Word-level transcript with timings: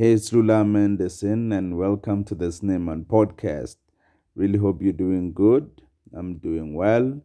Hey, 0.00 0.12
it's 0.12 0.32
Lula 0.32 0.62
Mendesin, 0.62 1.52
and 1.52 1.76
welcome 1.76 2.22
to 2.26 2.36
the 2.36 2.52
Sneeman 2.52 3.06
podcast. 3.06 3.78
Really 4.36 4.56
hope 4.56 4.80
you're 4.80 4.92
doing 4.92 5.32
good. 5.32 5.82
I'm 6.14 6.36
doing 6.36 6.74
well, 6.74 7.20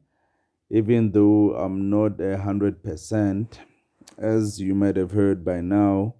even 0.71 1.11
though 1.11 1.53
I'm 1.55 1.91
not 1.91 2.19
a 2.19 2.35
hundred 2.35 2.81
percent. 2.81 3.59
As 4.17 4.59
you 4.59 4.73
might 4.73 4.95
have 4.95 5.11
heard 5.11 5.45
by 5.45 5.61
now, 5.61 6.15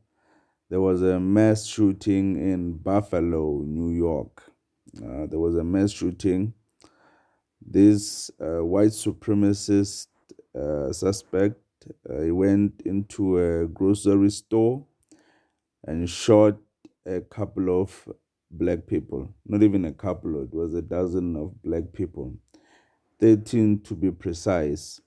there 0.70 0.80
was 0.80 1.02
a 1.02 1.20
mass 1.20 1.66
shooting 1.66 2.38
in 2.38 2.74
Buffalo, 2.74 3.64
New 3.66 3.90
York. 3.90 4.44
Uh, 4.96 5.26
there 5.26 5.40
was 5.40 5.56
a 5.56 5.64
mass 5.64 5.90
shooting. 5.90 6.54
This 7.66 8.30
uh, 8.40 8.64
white 8.64 8.92
supremacist 8.92 10.06
uh, 10.56 10.94
suspect 10.94 11.60
uh, 12.08 12.22
he 12.22 12.30
went 12.30 12.84
into 12.86 13.40
a 13.40 13.66
grocery 13.66 14.30
store 14.30 14.86
and 15.86 16.10
shot 16.10 16.58
a 17.06 17.22
couple 17.22 17.82
of 17.82 18.08
black 18.52 18.88
people. 18.88 19.34
Not 19.46 19.64
even 19.64 19.86
a 19.86 19.94
couple, 19.94 20.42
it 20.44 20.54
was 20.54 20.74
a 20.74 20.82
dozen 20.82 21.36
of 21.36 21.62
black 21.64 21.94
people, 21.94 22.36
13 23.20 23.82
to 23.82 23.96
be 23.96 24.12
precise. 24.12 25.02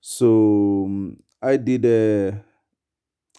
So 0.00 0.84
um, 0.86 1.22
I 1.40 1.56
did 1.56 1.84
a, 1.84 2.44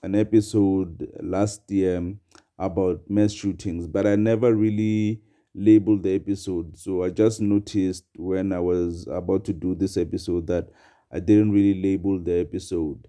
an 0.02 0.16
episode 0.16 1.08
last 1.22 1.70
year 1.70 2.14
about 2.58 3.02
mass 3.10 3.32
shootings, 3.34 3.88
but 3.88 4.06
I 4.06 4.16
never 4.16 4.54
really 4.54 5.22
labeled 5.56 6.04
the 6.04 6.16
episode. 6.16 6.78
So 6.78 7.04
I 7.04 7.10
just 7.10 7.42
noticed 7.42 8.06
when 8.18 8.52
I 8.54 8.60
was 8.60 9.08
about 9.08 9.46
to 9.46 9.54
do 9.54 9.76
this 9.76 9.98
episode 9.98 10.48
that 10.48 10.70
I 11.12 11.20
didn't 11.20 11.52
really 11.52 11.82
label 11.82 12.20
the 12.20 12.40
episode. 12.40 13.08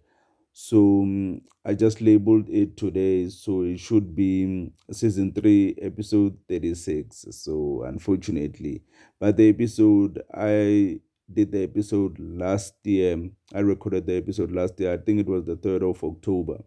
So 0.57 1.03
um, 1.03 1.43
I 1.65 1.75
just 1.75 2.01
labeled 2.01 2.49
it 2.49 2.77
today. 2.77 3.29
So 3.29 3.63
it 3.63 3.79
should 3.81 4.15
be 4.15 4.45
um, 4.45 4.73
season 4.95 5.33
3, 5.33 5.75
episode 5.83 6.39
36. 6.49 7.27
So 7.31 7.83
unfortunately, 7.85 8.83
but 9.19 9.37
the 9.37 9.49
episode 9.49 10.23
I 10.33 11.01
did 11.33 11.51
the 11.53 11.65
episode 11.65 12.19
last 12.21 12.75
year. 12.85 13.31
I 13.55 13.61
recorded 13.61 14.07
the 14.07 14.17
episode 14.17 14.53
last 14.53 14.79
year. 14.79 14.93
I 14.93 14.99
think 14.99 15.21
it 15.21 15.27
was 15.27 15.45
the 15.45 15.57
3rd 15.57 15.83
of 15.91 16.05
October 16.05 16.63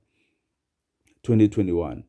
2021. 1.24 2.04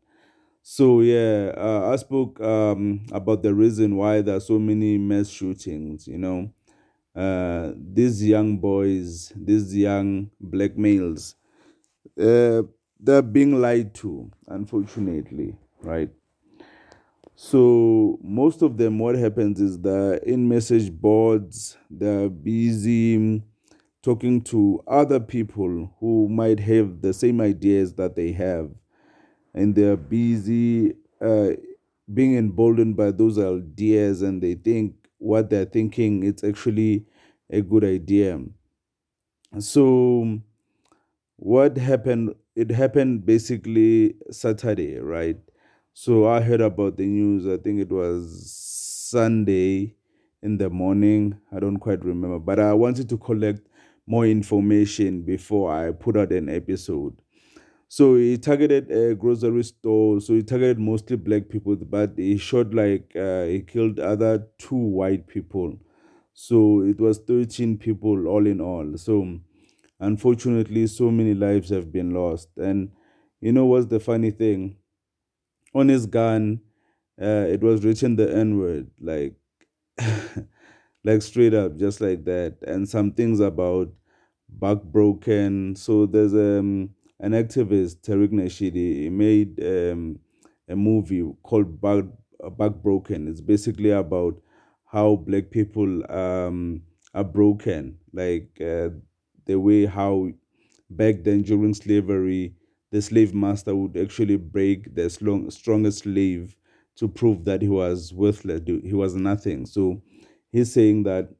So 0.62 1.00
yeah, 1.00 1.52
uh, 1.56 1.90
I 1.92 1.96
spoke 1.96 2.40
um, 2.40 3.06
about 3.12 3.42
the 3.42 3.54
reason 3.54 3.96
why 3.96 4.20
there 4.20 4.36
are 4.36 4.40
so 4.40 4.58
many 4.58 4.98
mass 4.98 5.28
shootings. 5.28 6.06
You 6.06 6.18
know, 6.18 6.52
uh, 7.14 7.72
these 7.76 8.24
young 8.26 8.58
boys, 8.58 9.32
these 9.36 9.74
young 9.76 10.30
black 10.40 10.76
males, 10.76 11.36
uh, 12.20 12.62
they're 13.00 13.22
being 13.22 13.60
lied 13.60 13.94
to, 13.94 14.30
unfortunately, 14.48 15.56
right? 15.82 16.10
So 17.34 18.18
most 18.22 18.62
of 18.62 18.76
them, 18.76 18.98
what 18.98 19.14
happens 19.14 19.60
is 19.60 19.78
that 19.80 20.22
in 20.24 20.48
message 20.48 20.90
boards, 20.90 21.76
they're 21.88 22.28
busy 22.28 23.42
talking 24.02 24.40
to 24.40 24.82
other 24.86 25.20
people 25.20 25.94
who 26.00 26.28
might 26.28 26.58
have 26.60 27.00
the 27.00 27.12
same 27.12 27.40
ideas 27.40 27.94
that 27.94 28.16
they 28.16 28.32
have, 28.32 28.70
and 29.54 29.74
they're 29.74 29.96
busy 29.96 30.94
uh, 31.20 31.50
being 32.12 32.36
emboldened 32.36 32.96
by 32.96 33.12
those 33.12 33.38
ideas, 33.38 34.22
and 34.22 34.42
they 34.42 34.54
think 34.54 34.94
what 35.18 35.50
they're 35.50 35.64
thinking 35.64 36.24
it's 36.24 36.42
actually 36.42 37.04
a 37.50 37.60
good 37.60 37.84
idea. 37.84 38.40
So 39.58 40.40
what 41.38 41.76
happened 41.76 42.34
it 42.56 42.70
happened 42.70 43.24
basically 43.24 44.14
saturday 44.30 44.98
right? 44.98 45.38
So 45.94 46.28
i 46.28 46.40
heard 46.40 46.60
about 46.60 46.96
the 46.96 47.06
news 47.06 47.46
i 47.46 47.56
think 47.56 47.80
it 47.80 47.90
was 47.90 48.52
sunday 49.10 49.94
in 50.42 50.58
the 50.58 50.70
morning 50.70 51.38
i 51.52 51.58
don't 51.58 51.78
quite 51.78 52.04
remember 52.04 52.38
but 52.38 52.60
i 52.60 52.72
wanted 52.72 53.08
to 53.08 53.18
collect 53.18 53.66
more 54.06 54.26
information 54.26 55.22
before 55.22 55.72
i 55.72 55.90
put 55.92 56.16
out 56.16 56.32
an 56.32 56.48
episode. 56.48 57.16
So 57.90 58.16
he 58.16 58.36
targeted 58.38 58.90
a 58.90 59.14
grocery 59.14 59.64
store 59.64 60.20
so 60.20 60.34
he 60.34 60.42
targeted 60.42 60.78
mostly 60.78 61.16
black 61.16 61.48
people 61.48 61.76
but 61.76 62.14
he 62.18 62.36
shot 62.36 62.74
like 62.74 63.14
uh, 63.16 63.44
he 63.44 63.60
killed 63.62 63.98
other 63.98 64.46
two 64.58 64.76
white 64.76 65.26
people. 65.26 65.78
So 66.34 66.82
it 66.82 67.00
was 67.00 67.18
13 67.18 67.78
people 67.78 68.26
all 68.28 68.46
in 68.46 68.60
all. 68.60 68.96
So 68.98 69.40
unfortunately 70.00 70.86
so 70.86 71.10
many 71.10 71.34
lives 71.34 71.70
have 71.70 71.92
been 71.92 72.12
lost. 72.12 72.48
And 72.56 72.90
you 73.40 73.52
know 73.52 73.66
what's 73.66 73.86
the 73.86 74.00
funny 74.00 74.30
thing? 74.30 74.76
On 75.74 75.88
his 75.88 76.06
gun 76.06 76.60
uh, 77.20 77.46
it 77.48 77.62
was 77.62 77.84
written 77.84 78.16
the 78.16 78.34
n 78.34 78.58
word 78.58 78.90
like 79.00 79.36
like 81.04 81.22
straight 81.22 81.54
up 81.54 81.76
just 81.76 82.00
like 82.00 82.24
that. 82.24 82.56
And 82.66 82.88
some 82.88 83.12
things 83.12 83.40
about 83.40 83.92
back 84.48 84.82
broken 84.82 85.76
so 85.76 86.06
there's 86.06 86.34
um 86.34 86.90
an 87.20 87.32
activist 87.32 88.00
Tariq 88.02 88.30
Nasheed 88.32 88.74
he 88.74 89.10
made 89.10 89.62
um, 89.64 90.18
a 90.68 90.76
movie 90.76 91.24
called 91.42 91.80
back 91.80 92.04
back 92.56 92.72
broken 92.82 93.28
it's 93.28 93.40
basically 93.40 93.90
about 93.90 94.40
how 94.86 95.16
black 95.16 95.50
people 95.50 96.02
um 96.12 96.82
are 97.14 97.24
broken. 97.24 97.98
Like 98.12 98.50
uh, 98.60 98.90
the 99.48 99.58
way 99.60 99.86
how 99.86 100.30
back 100.90 101.24
then 101.24 101.42
during 101.42 101.74
slavery 101.74 102.54
the 102.90 103.02
slave 103.02 103.34
master 103.34 103.74
would 103.76 103.96
actually 103.96 104.36
break 104.36 104.94
the 104.94 105.10
strong, 105.10 105.50
strongest 105.50 106.00
slave 106.00 106.56
to 106.96 107.08
prove 107.08 107.44
that 107.44 107.62
he 107.62 107.68
was 107.68 108.14
worthless 108.14 108.62
he 108.66 108.94
was 108.94 109.14
nothing. 109.14 109.66
So 109.66 110.02
he's 110.52 110.72
saying 110.72 111.04
that 111.04 111.30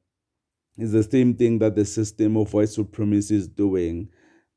it's 0.77 0.93
the 0.93 1.03
same 1.03 1.35
thing 1.35 1.59
that 1.59 1.75
the 1.75 1.85
system 1.85 2.37
of 2.37 2.53
white 2.53 2.69
supremacy 2.69 3.37
is 3.37 3.49
doing 3.49 4.09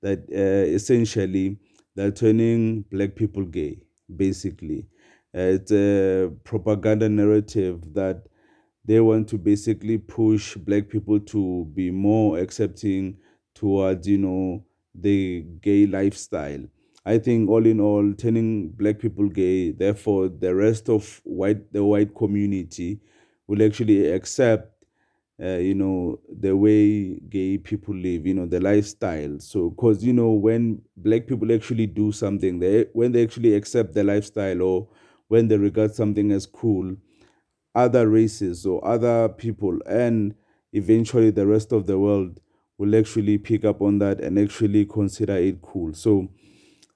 that 0.01 0.19
uh, 0.31 0.67
essentially 0.73 1.57
they're 1.95 2.11
turning 2.11 2.81
black 2.91 3.15
people 3.15 3.43
gay 3.45 3.81
basically. 4.15 4.87
Uh, 5.35 5.55
it's 5.57 5.71
a 5.71 6.29
propaganda 6.43 7.07
narrative 7.09 7.93
that 7.93 8.27
they 8.85 8.99
want 8.99 9.29
to 9.29 9.37
basically 9.37 9.97
push 9.97 10.55
black 10.57 10.89
people 10.89 11.19
to 11.19 11.65
be 11.73 11.91
more 11.91 12.39
accepting 12.39 13.17
towards 13.61 14.07
you 14.07 14.17
know 14.19 14.65
the 14.95 15.45
gay 15.61 15.87
lifestyle. 15.87 16.65
I 17.05 17.19
think 17.19 17.49
all 17.49 17.65
in 17.65 17.79
all 17.79 18.13
turning 18.13 18.69
black 18.71 18.99
people 18.99 19.29
gay 19.29 19.71
therefore 19.71 20.29
the 20.29 20.53
rest 20.55 20.89
of 20.89 21.21
white 21.25 21.71
the 21.73 21.83
white 21.85 22.15
community 22.15 22.99
will 23.47 23.63
actually 23.63 24.07
accept 24.11 24.85
uh, 25.41 25.57
you 25.57 25.73
know 25.75 26.19
the 26.29 26.55
way 26.55 27.19
gay 27.29 27.57
people 27.57 27.95
live 27.95 28.27
you 28.27 28.33
know 28.33 28.45
the 28.45 28.59
lifestyle. 28.59 29.39
So 29.39 29.69
because 29.71 30.03
you 30.03 30.13
know 30.13 30.31
when 30.31 30.81
black 30.97 31.27
people 31.27 31.51
actually 31.53 31.87
do 31.87 32.11
something 32.11 32.59
they 32.59 32.85
when 32.93 33.11
they 33.11 33.23
actually 33.23 33.55
accept 33.55 33.93
the 33.93 34.03
lifestyle 34.03 34.61
or 34.61 34.89
when 35.29 35.47
they 35.47 35.57
regard 35.57 35.95
something 35.95 36.31
as 36.31 36.45
cool 36.45 36.95
other 37.75 38.09
races 38.09 38.65
or 38.65 38.85
other 38.85 39.29
people 39.29 39.79
and 39.87 40.35
eventually 40.73 41.31
the 41.31 41.47
rest 41.47 41.71
of 41.71 41.87
the 41.87 41.99
world 41.99 42.40
will 42.81 42.95
actually 42.95 43.37
pick 43.37 43.63
up 43.63 43.79
on 43.79 43.99
that 43.99 44.19
and 44.19 44.39
actually 44.39 44.85
consider 44.85 45.37
it 45.37 45.61
cool. 45.61 45.93
So 45.93 46.27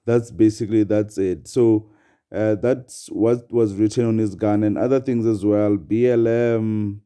that's 0.04 0.32
basically 0.32 0.82
that's 0.82 1.16
it. 1.16 1.46
So 1.46 1.88
uh, 2.34 2.56
that's 2.56 3.06
what 3.06 3.50
was 3.52 3.72
written 3.74 4.04
on 4.04 4.18
his 4.18 4.34
gun 4.34 4.64
and 4.64 4.76
other 4.76 4.98
things 4.98 5.24
as 5.26 5.44
well. 5.44 5.76
BLM. 5.76 6.98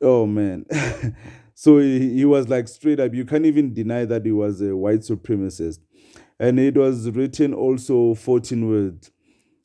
Oh 0.00 0.26
man. 0.26 0.64
so 1.54 1.78
he, 1.78 2.14
he 2.14 2.24
was 2.24 2.48
like 2.48 2.68
straight 2.68 3.00
up. 3.00 3.14
You 3.14 3.24
can't 3.24 3.46
even 3.46 3.74
deny 3.74 4.04
that 4.04 4.24
he 4.24 4.32
was 4.32 4.62
a 4.62 4.76
white 4.76 5.00
supremacist. 5.00 5.80
And 6.38 6.60
it 6.60 6.76
was 6.76 7.10
written 7.10 7.52
also 7.52 8.14
14 8.14 8.68
words. 8.68 9.10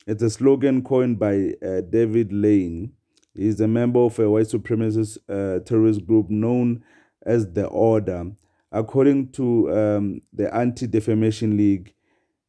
It's 0.08 0.24
a 0.24 0.30
slogan 0.32 0.84
coined 0.84 1.20
by 1.20 1.54
uh, 1.64 1.82
David 1.82 2.34
Lane. 2.34 2.94
He's 3.36 3.62
a 3.62 3.68
member 3.68 4.00
of 4.00 4.18
a 4.18 4.28
white 4.28 4.48
supremacist 4.48 5.20
uh, 5.30 5.60
terrorist 5.60 6.08
group 6.08 6.32
known 6.32 6.84
as 7.28 7.52
the 7.52 7.68
order. 7.68 8.32
According 8.72 9.32
to 9.34 9.72
um, 9.72 10.22
the 10.34 10.54
Anti 10.54 10.88
Defamation 10.88 11.58
League, 11.58 11.94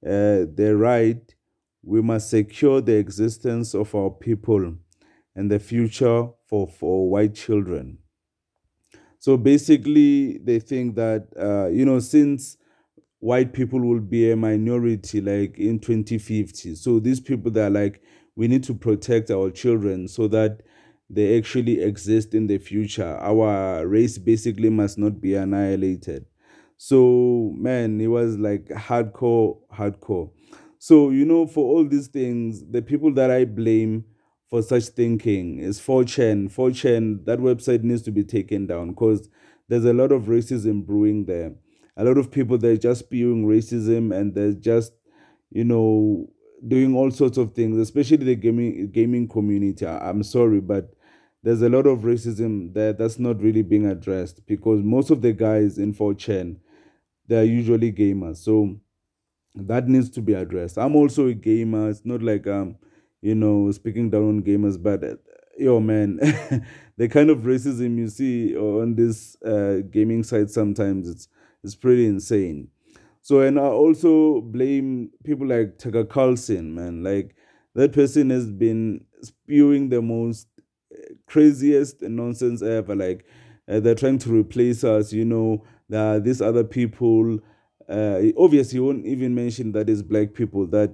uh, 0.07 0.47
they 0.55 0.73
write, 0.73 1.35
we 1.83 2.01
must 2.01 2.31
secure 2.31 2.81
the 2.81 2.95
existence 2.95 3.75
of 3.75 3.95
our 3.95 4.11
people 4.11 4.75
and 5.35 5.51
the 5.51 5.59
future 5.59 6.29
for, 6.47 6.69
for 6.69 7.11
white 7.11 7.35
children. 7.35 7.99
So 9.19 9.37
basically, 9.37 10.39
they 10.39 10.61
think 10.61 10.95
that, 10.95 11.29
uh, 11.39 11.69
you 11.69 11.85
know, 11.85 11.99
since 11.99 12.57
white 13.19 13.53
people 13.53 13.81
will 13.81 14.01
be 14.01 14.31
a 14.31 14.37
minority 14.37 15.21
like 15.21 15.59
in 15.59 15.81
2050, 15.81 16.77
so 16.77 17.01
these 17.01 17.21
people 17.21 17.51
that 17.53 17.67
are 17.67 17.71
like, 17.71 18.01
we 18.37 18.47
need 18.47 18.63
to 18.65 18.75
protect 18.75 19.31
our 19.31 19.51
children 19.51 20.07
so 20.07 20.29
that 20.29 20.63
they 21.11 21.39
actually 21.39 21.81
exist 21.81 22.35
in 22.35 22.47
the 22.47 22.59
future. 22.59 23.17
Our 23.21 23.87
race 23.87 24.19
basically 24.19 24.71
must 24.71 24.99
not 24.99 25.21
be 25.21 25.35
annihilated. 25.35 26.27
So, 26.77 27.53
man, 27.57 28.01
it 28.01 28.07
was 28.09 28.37
like 28.37 28.67
hardcore, 28.67 29.59
hardcore. 29.75 30.31
So, 30.79 31.11
you 31.11 31.25
know, 31.25 31.47
for 31.47 31.65
all 31.65 31.85
these 31.89 32.07
things, 32.09 32.63
the 32.71 32.83
people 32.83 33.13
that 33.15 33.31
I 33.31 33.45
blame 33.47 34.05
for 34.49 34.63
such 34.63 34.85
thinking 34.85 35.59
is 35.59 35.81
4chan. 35.81 36.55
4chan, 36.55 37.25
that 37.25 37.41
website 37.41 37.83
needs 37.83 38.03
to 38.03 38.11
be 38.11 38.23
taken 38.23 38.67
down 38.67 38.91
because 38.91 39.29
there's 39.69 39.85
a 39.85 39.93
lot 39.93 40.13
of 40.13 40.25
racism 40.25 40.87
brewing 40.87 41.25
there. 41.25 41.53
A 41.97 42.05
lot 42.05 42.17
of 42.17 42.31
people 42.31 42.59
they're 42.59 42.77
just 42.77 43.01
spewing 43.01 43.45
racism 43.47 44.17
and 44.17 44.35
they're 44.35 44.53
just, 44.53 44.93
you 45.51 45.65
know, 45.65 46.29
doing 46.67 46.95
all 46.95 47.11
sorts 47.11 47.39
of 47.39 47.53
things, 47.55 47.77
especially 47.77 48.19
the 48.19 48.37
gaming 48.37 48.91
gaming 48.91 49.29
community. 49.29 49.87
I'm 49.87 50.23
sorry, 50.23 50.61
but 50.61 50.95
there's 51.43 51.63
a 51.63 51.69
lot 51.69 51.87
of 51.87 52.01
racism 52.01 52.75
there 52.75 52.93
that's 52.93 53.19
not 53.19 53.41
really 53.41 53.63
being 53.63 53.87
addressed 53.87 54.47
because 54.47 54.83
most 54.83 55.11
of 55.11 55.23
the 55.23 55.33
guys 55.33 55.79
in 55.79 55.95
4chan 55.95 56.57
they're 57.29 57.45
usually 57.45 57.93
gamers. 57.93 58.39
So 58.39 58.77
that 59.55 59.89
needs 59.89 60.11
to 60.11 60.23
be 60.23 60.35
addressed. 60.35 60.79
I'm 60.79 60.97
also 60.97 61.29
a 61.29 61.35
gamer. 61.35 61.91
It's 61.91 62.05
not 62.05 62.23
like 62.23 62.47
um, 62.47 62.77
you 63.21 63.35
know, 63.35 63.71
speaking 63.73 64.11
down 64.11 64.29
on 64.29 64.43
gamers, 64.43 64.83
but 64.83 65.05
uh, 65.05 65.17
yo 65.59 65.81
man, 65.81 66.17
the 66.97 67.09
kind 67.09 67.31
of 67.31 67.41
racism 67.41 67.99
you 67.99 68.09
see 68.09 68.57
on 68.57 68.95
this 68.95 69.37
uh, 69.43 69.79
gaming 69.91 70.23
site 70.23 70.51
sometimes 70.51 71.09
it's 71.09 71.29
it's 71.65 71.75
pretty 71.75 72.07
insane. 72.07 72.69
So 73.23 73.41
and 73.41 73.59
I 73.59 73.65
also 73.65 74.41
blame 74.41 75.11
people 75.25 75.47
like 75.47 75.79
Tucker 75.79 76.05
Carlson, 76.05 76.75
man. 76.75 77.03
Like 77.03 77.35
that 77.75 77.93
person 77.93 78.31
has 78.31 78.51
been 78.51 79.05
spewing 79.23 79.89
the 79.89 80.01
most 80.01 80.48
craziest 81.29 82.03
nonsense 82.03 82.63
ever. 82.63 82.95
Like 82.95 83.25
uh, 83.69 83.81
they're 83.81 83.95
trying 83.95 84.19
to 84.19 84.33
replace 84.33 84.85
us, 84.85 85.13
you 85.13 85.25
know. 85.25 85.65
Are 85.93 86.21
these 86.21 86.43
other 86.43 86.65
people. 86.65 87.39
Uh, 87.89 88.21
obviously, 88.37 88.77
he 88.77 88.81
won't 88.81 89.07
even 89.07 89.35
mention 89.35 89.73
that 89.73 89.89
it's 89.89 90.03
black 90.03 90.35
people. 90.35 90.67
That 90.67 90.93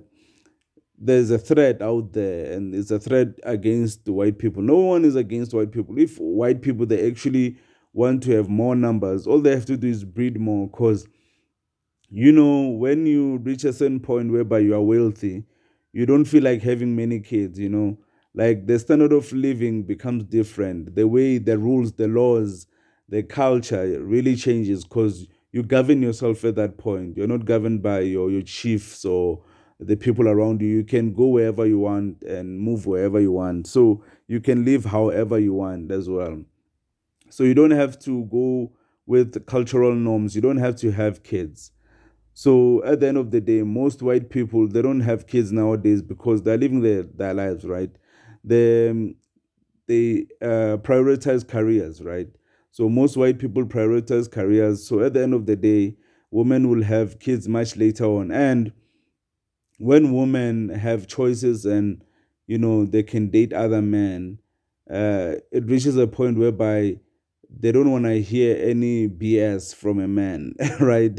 there's 0.97 1.31
a 1.31 1.39
threat 1.39 1.83
out 1.83 2.13
there, 2.13 2.53
and 2.53 2.75
it's 2.75 2.91
a 2.91 3.01
threat 3.01 3.29
against 3.43 4.09
white 4.09 4.39
people. 4.39 4.63
No 4.63 4.77
one 4.77 5.05
is 5.05 5.17
against 5.17 5.53
white 5.53 5.73
people. 5.73 5.99
If 5.99 6.17
white 6.19 6.63
people 6.63 6.87
they 6.87 7.09
actually 7.09 7.57
want 7.93 8.23
to 8.25 8.37
have 8.37 8.49
more 8.49 8.77
numbers, 8.77 9.27
all 9.27 9.41
they 9.41 9.51
have 9.51 9.67
to 9.67 9.77
do 9.77 9.89
is 9.89 10.05
breed 10.05 10.39
more. 10.39 10.69
Cause 10.71 11.07
you 12.09 12.31
know 12.31 12.69
when 12.69 13.07
you 13.07 13.39
reach 13.39 13.65
a 13.65 13.73
certain 13.73 14.01
point 14.01 14.31
whereby 14.31 14.61
you 14.61 14.75
are 14.75 14.83
wealthy, 14.83 15.45
you 15.93 16.07
don't 16.07 16.25
feel 16.25 16.43
like 16.43 16.63
having 16.63 16.95
many 16.95 17.21
kids. 17.21 17.59
You 17.59 17.69
know, 17.69 17.99
like 18.35 18.67
the 18.67 18.79
standard 18.79 19.13
of 19.13 19.33
living 19.33 19.85
becomes 19.85 20.25
different. 20.25 20.95
The 20.95 21.07
way 21.07 21.39
the 21.39 21.59
rules, 21.59 21.93
the 21.93 22.09
laws 22.09 22.67
the 23.09 23.23
culture 23.23 24.03
really 24.03 24.35
changes 24.35 24.85
because 24.85 25.27
you 25.53 25.63
govern 25.63 26.03
yourself 26.03 26.45
at 26.45 26.57
that 26.57 26.79
point. 26.79 27.17
You're 27.17 27.27
not 27.27 27.45
governed 27.45 27.83
by 27.83 28.01
your, 28.01 28.31
your 28.31 28.43
chiefs 28.43 29.05
or 29.05 29.43
the 29.79 29.97
people 29.97 30.29
around 30.29 30.63
you. 30.63 30.69
You 30.69 30.85
can 30.85 31.13
go 31.13 31.27
wherever 31.27 31.67
you 31.67 31.79
want 31.79 32.23
and 32.23 32.59
move 32.59 32.87
wherever 32.87 33.21
you 33.21 33.33
want. 33.33 33.67
So 33.67 34.03
you 34.27 34.41
can 34.41 34.65
live 34.65 34.87
however 34.87 35.39
you 35.39 35.53
want 35.53 35.93
as 35.93 36.09
well. 36.09 36.43
So 37.31 37.45
you 37.45 37.55
don't 37.55 37.71
have 37.73 37.99
to 38.01 38.25
go 38.27 38.73
with 39.07 39.47
cultural 39.47 39.95
norms. 39.95 40.35
You 40.35 40.41
don't 40.41 40.59
have 40.59 40.77
to 40.77 40.91
have 40.93 41.23
kids. 41.23 41.73
So 42.33 42.83
at 42.85 43.01
the 43.01 43.09
end 43.09 43.17
of 43.19 43.31
the 43.31 43.41
day, 43.41 43.63
most 43.63 44.03
white 44.03 44.31
people 44.31 44.67
they 44.67 44.83
don't 44.83 45.01
have 45.01 45.27
kids 45.27 45.53
nowadays 45.53 46.03
because 46.03 46.43
they're 46.43 46.59
living 46.59 46.81
their, 46.81 47.03
their 47.05 47.35
lives, 47.35 47.65
right? 47.65 47.91
They 48.45 49.15
they 49.87 50.27
uh, 50.41 50.79
prioritize 50.79 51.47
careers, 51.47 52.03
right? 52.03 52.29
So 52.71 52.89
most 52.89 53.17
white 53.17 53.39
people 53.39 53.65
prioritize 53.65 54.31
careers. 54.31 54.87
So 54.87 55.01
at 55.01 55.15
the 55.15 55.23
end 55.23 55.35
of 55.35 55.47
the 55.47 55.57
day, 55.57 55.97
women 56.31 56.69
will 56.69 56.83
have 56.83 57.19
kids 57.19 57.49
much 57.49 57.77
later 57.77 58.05
on. 58.05 58.31
And 58.31 58.73
when 59.79 60.13
women 60.13 60.71
have 60.71 61.07
choices 61.07 61.65
and 61.65 62.03
you 62.47 62.59
know 62.59 62.85
they 62.85 63.03
can 63.03 63.31
date 63.31 63.53
other 63.53 63.83
men, 63.83 64.39
uh, 64.91 65.37
it 65.51 65.65
reaches 65.67 65.97
a 65.97 66.07
point 66.07 66.39
whereby 66.39 66.99
they 67.57 67.73
don't 67.73 67.91
want 67.91 68.05
to 68.05 68.21
hear 68.21 68.57
any 68.61 69.09
BS 69.09 69.75
from 69.75 70.01
a 70.01 70.09
man, 70.09 70.55
right? 70.81 71.19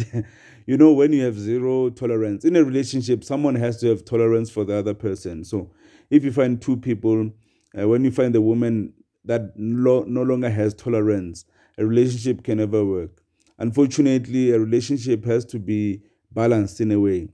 you 0.65 0.77
know, 0.77 0.91
when 0.91 1.13
you 1.13 1.23
have 1.23 1.37
zero 1.37 1.89
tolerance 1.89 2.43
in 2.43 2.55
a 2.55 2.63
relationship, 2.63 3.23
someone 3.23 3.55
has 3.55 3.77
to 3.79 3.87
have 3.87 4.03
tolerance 4.03 4.49
for 4.49 4.65
the 4.65 4.75
other 4.75 4.93
person. 4.93 5.43
So 5.43 5.71
if 6.09 6.23
you 6.23 6.31
find 6.31 6.61
two 6.61 6.77
people, 6.77 7.31
uh, 7.79 7.87
when 7.87 8.03
you 8.03 8.11
find 8.11 8.33
the 8.33 8.41
woman 8.41 8.93
that 9.23 9.53
lo- 9.57 10.05
no 10.07 10.23
longer 10.23 10.49
has 10.49 10.73
tolerance, 10.73 11.45
a 11.77 11.85
relationship 11.85 12.43
can 12.43 12.57
never 12.59 12.85
work. 12.85 13.21
Unfortunately, 13.57 14.51
a 14.51 14.59
relationship 14.59 15.25
has 15.25 15.45
to 15.45 15.59
be 15.59 16.01
balanced 16.31 16.81
in 16.81 16.91
a 16.91 16.99
way. 16.99 17.29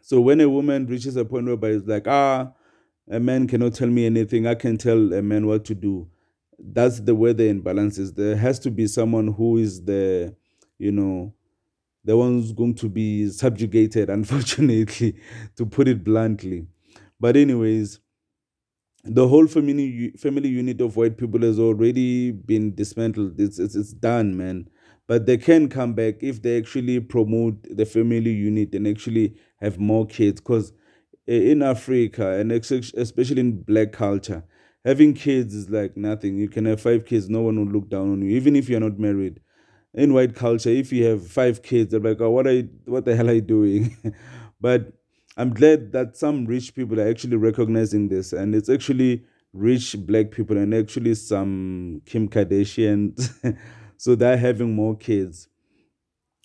So 0.00 0.20
when 0.20 0.40
a 0.40 0.48
woman 0.48 0.86
reaches 0.86 1.16
a 1.16 1.24
point 1.24 1.46
where 1.46 1.72
it's 1.72 1.86
like, 1.86 2.06
ah, 2.08 2.52
a 3.10 3.20
man 3.20 3.46
cannot 3.46 3.74
tell 3.74 3.88
me 3.88 4.06
anything, 4.06 4.46
I 4.46 4.54
can 4.54 4.76
tell 4.78 5.12
a 5.12 5.22
man 5.22 5.46
what 5.46 5.64
to 5.66 5.74
do. 5.74 6.08
That's 6.58 7.00
the 7.00 7.14
way 7.14 7.32
the 7.32 7.48
imbalance 7.48 7.98
is. 7.98 8.12
There 8.12 8.36
has 8.36 8.58
to 8.60 8.70
be 8.70 8.86
someone 8.86 9.28
who 9.28 9.58
is 9.58 9.84
the, 9.84 10.34
you 10.78 10.92
know, 10.92 11.34
the 12.04 12.16
one 12.16 12.34
who's 12.34 12.52
going 12.52 12.74
to 12.76 12.88
be 12.88 13.28
subjugated, 13.30 14.10
unfortunately, 14.18 15.16
to 15.56 15.66
put 15.66 15.88
it 15.88 16.04
bluntly. 16.04 16.66
But, 17.20 17.36
anyways, 17.36 18.00
the 19.04 19.28
whole 19.28 19.46
family 19.46 20.10
family 20.18 20.48
unit 20.48 20.80
of 20.80 20.96
white 20.96 21.16
people 21.16 21.40
has 21.42 21.58
already 21.58 22.30
been 22.32 22.74
dismantled. 22.74 23.40
It's, 23.40 23.58
it's 23.58 23.74
it's 23.74 23.92
done, 23.92 24.36
man. 24.36 24.68
But 25.06 25.24
they 25.24 25.38
can 25.38 25.68
come 25.68 25.94
back 25.94 26.16
if 26.22 26.42
they 26.42 26.58
actually 26.58 27.00
promote 27.00 27.56
the 27.74 27.86
family 27.86 28.30
unit 28.32 28.74
and 28.74 28.86
actually 28.86 29.36
have 29.60 29.78
more 29.78 30.04
kids. 30.06 30.40
Because 30.40 30.72
eh, 31.28 31.52
in 31.52 31.62
Africa 31.62 32.32
and 32.38 32.52
especially 32.52 33.40
in 33.40 33.62
black 33.62 33.92
culture, 33.92 34.44
having 34.84 35.14
kids 35.14 35.54
is 35.54 35.70
like 35.70 35.96
nothing. 35.96 36.38
You 36.38 36.48
can 36.48 36.66
have 36.66 36.80
five 36.80 37.06
kids, 37.06 37.28
no 37.30 37.42
one 37.42 37.58
will 37.58 37.72
look 37.72 37.90
down 37.90 38.12
on 38.12 38.22
you, 38.22 38.30
even 38.36 38.56
if 38.56 38.68
you're 38.68 38.80
not 38.80 38.98
married. 38.98 39.40
In 39.94 40.14
white 40.14 40.34
culture, 40.36 40.70
if 40.70 40.92
you 40.92 41.04
have 41.06 41.26
five 41.26 41.62
kids, 41.62 41.92
they're 41.92 42.00
like, 42.00 42.20
"Oh, 42.20 42.30
what 42.30 42.46
are 42.46 42.52
you, 42.52 42.68
what 42.86 43.04
the 43.06 43.16
hell 43.16 43.30
are 43.30 43.34
you 43.34 43.40
doing?" 43.42 43.96
but 44.60 44.92
I'm 45.38 45.54
glad 45.54 45.92
that 45.92 46.16
some 46.16 46.46
rich 46.46 46.74
people 46.74 47.00
are 47.00 47.08
actually 47.08 47.36
recognizing 47.36 48.08
this, 48.08 48.32
and 48.32 48.56
it's 48.56 48.68
actually 48.68 49.22
rich 49.52 49.94
black 49.96 50.32
people 50.32 50.58
and 50.58 50.74
actually 50.74 51.14
some 51.14 52.02
Kim 52.06 52.28
Kardashians. 52.28 53.56
so 53.96 54.16
they're 54.16 54.36
having 54.36 54.74
more 54.74 54.96
kids. 54.96 55.46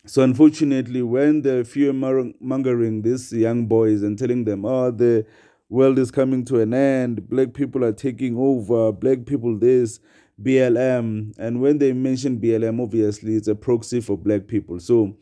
So 0.05 0.21
unfortunately, 0.21 1.01
when 1.01 1.41
the 1.41 1.65
fear 1.65 1.91
mongering 1.91 3.01
these 3.01 3.33
young 3.33 3.65
boys 3.65 4.03
and 4.03 4.15
telling 4.15 4.45
them, 4.45 4.63
"Oh, 4.63 4.91
the 4.91 5.25
world 5.69 5.97
is 5.97 6.11
coming 6.11 6.45
to 6.45 6.59
an 6.59 6.75
end. 6.75 7.27
Black 7.27 7.55
people 7.55 7.83
are 7.83 7.93
taking 7.93 8.37
over. 8.37 8.91
Black 8.91 9.25
people 9.25 9.57
this." 9.57 9.99
BLM, 10.41 11.31
and 11.37 11.61
when 11.61 11.77
they 11.77 11.93
mention 11.93 12.39
BLM, 12.39 12.81
obviously 12.81 13.35
it's 13.35 13.47
a 13.47 13.53
proxy 13.55 14.01
for 14.01 14.17
black 14.17 14.47
people. 14.47 14.79
So 14.79 15.15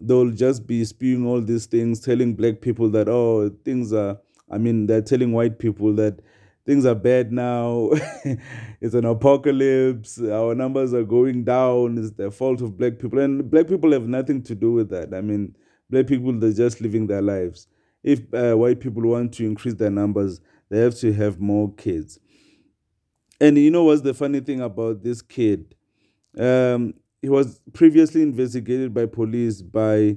they'll 0.00 0.30
just 0.30 0.66
be 0.66 0.84
spewing 0.84 1.26
all 1.26 1.40
these 1.40 1.66
things, 1.66 2.00
telling 2.00 2.34
black 2.34 2.60
people 2.60 2.88
that, 2.90 3.08
oh, 3.08 3.50
things 3.64 3.92
are, 3.92 4.18
I 4.50 4.58
mean, 4.58 4.86
they're 4.86 5.02
telling 5.02 5.32
white 5.32 5.58
people 5.58 5.92
that 5.94 6.20
things 6.64 6.84
are 6.84 6.94
bad 6.94 7.32
now. 7.32 7.90
it's 8.80 8.94
an 8.94 9.04
apocalypse. 9.04 10.20
Our 10.20 10.54
numbers 10.54 10.92
are 10.92 11.04
going 11.04 11.44
down. 11.44 11.98
It's 11.98 12.10
the 12.10 12.30
fault 12.30 12.60
of 12.60 12.76
black 12.76 12.98
people. 12.98 13.20
And 13.20 13.50
black 13.50 13.68
people 13.68 13.92
have 13.92 14.08
nothing 14.08 14.42
to 14.42 14.54
do 14.54 14.72
with 14.72 14.90
that. 14.90 15.14
I 15.14 15.20
mean, 15.20 15.56
black 15.88 16.06
people, 16.06 16.32
they're 16.38 16.52
just 16.52 16.80
living 16.80 17.06
their 17.06 17.22
lives. 17.22 17.68
If 18.02 18.32
uh, 18.34 18.54
white 18.54 18.80
people 18.80 19.02
want 19.02 19.34
to 19.34 19.44
increase 19.46 19.74
their 19.74 19.90
numbers, 19.90 20.40
they 20.68 20.78
have 20.78 20.96
to 20.98 21.12
have 21.12 21.40
more 21.40 21.72
kids. 21.74 22.18
And 23.40 23.56
you 23.58 23.70
know 23.70 23.84
what's 23.84 24.02
the 24.02 24.14
funny 24.14 24.40
thing 24.40 24.60
about 24.60 25.02
this 25.02 25.22
kid? 25.22 25.74
Um, 26.38 26.94
he 27.22 27.28
was 27.28 27.60
previously 27.72 28.22
investigated 28.22 28.92
by 28.94 29.06
police 29.06 29.62
by 29.62 30.16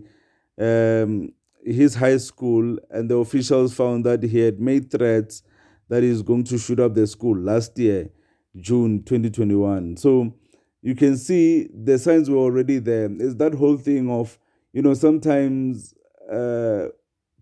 um, 0.60 1.32
his 1.64 1.96
high 1.96 2.18
school, 2.18 2.78
and 2.90 3.10
the 3.10 3.16
officials 3.16 3.74
found 3.74 4.06
that 4.06 4.24
he 4.24 4.40
had 4.40 4.60
made 4.60 4.92
threats 4.92 5.44
that 5.88 6.04
he's 6.04 6.22
going 6.22 6.44
to 6.46 6.58
shoot 6.58 6.80
up 6.80 6.94
the 6.94 7.08
school 7.08 7.38
last 7.38 7.78
year, 7.78 8.10
June 8.56 9.04
2021. 9.04 9.98
So 9.98 10.34
you 10.82 10.96
can 10.96 11.18
see 11.18 11.68
the 11.74 11.98
signs 11.98 12.30
were 12.30 12.38
already 12.38 12.80
there. 12.80 13.10
It's 13.12 13.36
that 13.36 13.54
whole 13.54 13.78
thing 13.78 14.10
of, 14.10 14.38
you 14.72 14.82
know, 14.82 14.94
sometimes 14.94 15.94
uh, 16.32 16.88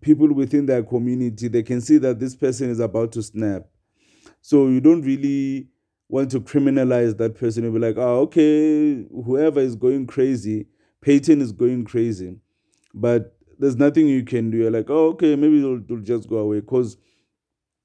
people 0.00 0.32
within 0.32 0.66
their 0.66 0.82
community 0.82 1.48
they 1.48 1.62
can 1.62 1.80
see 1.80 1.98
that 1.98 2.18
this 2.18 2.34
person 2.34 2.70
is 2.70 2.80
about 2.80 3.12
to 3.12 3.22
snap. 3.22 3.62
So 4.40 4.68
you 4.68 4.80
don't 4.80 5.02
really 5.02 5.68
want 6.08 6.30
to 6.30 6.40
criminalize 6.40 7.16
that 7.18 7.34
person 7.34 7.64
and 7.64 7.72
be 7.74 7.80
like, 7.80 7.96
oh, 7.98 8.20
okay, 8.20 9.04
whoever 9.24 9.60
is 9.60 9.76
going 9.76 10.06
crazy, 10.06 10.66
Peyton 11.02 11.40
is 11.40 11.52
going 11.52 11.84
crazy. 11.84 12.36
But 12.94 13.36
there's 13.58 13.76
nothing 13.76 14.08
you 14.08 14.24
can 14.24 14.50
do. 14.50 14.58
You're 14.58 14.70
like, 14.70 14.88
oh, 14.88 15.08
okay, 15.08 15.36
maybe 15.36 15.58
it'll, 15.58 15.82
it'll 15.82 15.98
just 15.98 16.28
go 16.28 16.38
away. 16.38 16.60
Because 16.60 16.96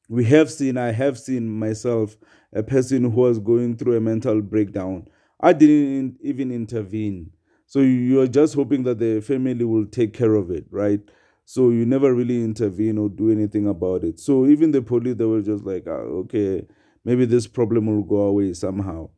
we 0.08 0.24
have 0.26 0.52
seen, 0.52 0.78
I 0.78 0.92
have 0.92 1.20
seen 1.20 1.50
myself, 1.50 2.16
a 2.54 2.64
person 2.64 3.04
who 3.04 3.22
was 3.22 3.40
going 3.40 3.76
through 3.78 3.98
a 3.98 4.02
mental 4.02 4.42
breakdown. 4.42 5.08
I 5.42 5.54
didn't 5.54 6.18
even 6.22 6.52
intervene. 6.52 7.32
So 7.66 7.80
you're 7.80 8.28
just 8.28 8.54
hoping 8.54 8.84
that 8.84 9.00
the 9.00 9.20
family 9.22 9.66
will 9.66 9.86
take 9.86 10.14
care 10.14 10.36
of 10.36 10.52
it, 10.52 10.66
right? 10.70 11.02
So 11.46 11.72
you 11.72 11.86
never 11.86 12.14
really 12.14 12.44
intervene 12.44 12.98
or 12.98 13.10
do 13.10 13.32
anything 13.32 13.68
about 13.68 14.04
it. 14.04 14.20
So 14.20 14.46
even 14.46 14.72
the 14.72 14.82
police, 14.82 15.16
they 15.16 15.26
were 15.26 15.42
just 15.42 15.66
like, 15.66 15.88
oh, 15.88 16.26
okay, 16.26 16.66
maybe 17.06 17.26
this 17.26 17.48
problem 17.48 17.88
will 17.88 18.04
go 18.04 18.22
away 18.22 18.54
somehow. 18.54 19.10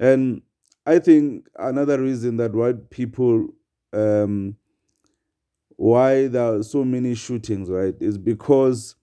And 0.00 0.42
I 0.86 0.98
think 0.98 1.46
another 1.56 2.00
reason 2.00 2.36
that 2.38 2.54
white 2.54 2.90
people, 2.90 3.48
um, 3.92 4.56
why 5.76 6.28
there 6.28 6.54
are 6.54 6.62
so 6.62 6.84
many 6.84 7.14
shootings, 7.14 7.68
right, 7.68 7.94
is 8.00 8.18
because 8.18 8.96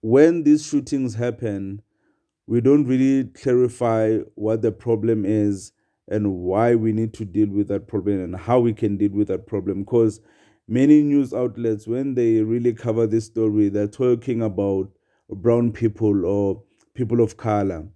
when 0.00 0.42
these 0.42 0.66
shootings 0.66 1.14
happen, 1.14 1.80
we 2.46 2.60
don't 2.60 2.84
really 2.84 3.24
clarify 3.30 4.18
what 4.34 4.62
the 4.62 4.72
problem 4.72 5.24
is 5.24 5.72
and 6.08 6.34
why 6.34 6.74
we 6.74 6.92
need 6.92 7.14
to 7.14 7.24
deal 7.24 7.48
with 7.48 7.68
that 7.68 7.86
problem 7.86 8.22
and 8.22 8.36
how 8.36 8.58
we 8.58 8.74
can 8.74 8.96
deal 8.96 9.12
with 9.12 9.28
that 9.28 9.46
problem. 9.46 9.84
Because 9.84 10.20
many 10.68 11.02
news 11.02 11.32
outlets, 11.32 11.86
when 11.86 12.14
they 12.14 12.42
really 12.42 12.74
cover 12.74 13.06
this 13.06 13.26
story, 13.26 13.68
they're 13.68 13.86
talking 13.86 14.42
about 14.42 14.90
brown 15.34 15.72
people 15.72 16.24
or 16.24 16.62
people 16.94 17.20
of 17.20 17.36
color. 17.36 17.86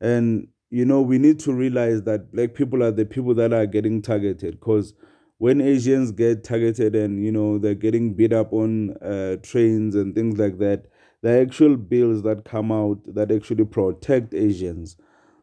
And, 0.00 0.48
you 0.70 0.84
know, 0.84 1.00
we 1.00 1.18
need 1.18 1.38
to 1.40 1.52
realize 1.52 2.02
that 2.02 2.32
black 2.32 2.54
people 2.54 2.82
are 2.82 2.90
the 2.90 3.04
people 3.04 3.34
that 3.34 3.52
are 3.52 3.66
getting 3.66 4.02
targeted 4.02 4.60
because 4.60 4.94
when 5.38 5.60
Asians 5.60 6.12
get 6.12 6.44
targeted 6.44 6.94
and, 6.94 7.24
you 7.24 7.30
know, 7.30 7.58
they're 7.58 7.74
getting 7.74 8.14
beat 8.14 8.32
up 8.32 8.52
on 8.52 8.96
uh, 8.98 9.36
trains 9.42 9.94
and 9.94 10.14
things 10.14 10.38
like 10.38 10.58
that, 10.58 10.86
the 11.22 11.40
actual 11.40 11.76
bills 11.76 12.22
that 12.22 12.44
come 12.44 12.72
out 12.72 12.98
that 13.14 13.30
actually 13.30 13.64
protect 13.64 14.32
Asians. 14.34 14.96